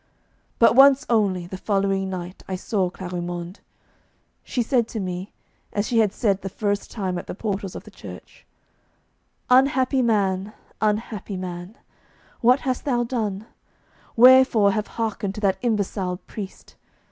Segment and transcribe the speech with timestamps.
[0.57, 3.59] But once only, the following night, I saw Clarimonde.
[4.43, 5.31] She said to me,
[5.73, 8.47] as she had said the first time at the portals of the church:
[9.51, 10.53] 'Unhappy man!
[10.81, 11.77] Unhappy man!
[12.39, 13.45] What hast thou done?
[14.15, 16.75] Wherefore have hearkened to that imbecile priest?